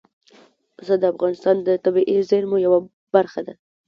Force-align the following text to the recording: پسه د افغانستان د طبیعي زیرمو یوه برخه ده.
پسه 0.75 0.93
د 1.01 1.03
افغانستان 1.13 1.55
د 1.67 1.69
طبیعي 1.85 2.17
زیرمو 2.29 2.57
یوه 2.65 2.79
برخه 3.15 3.41
ده. 3.47 3.53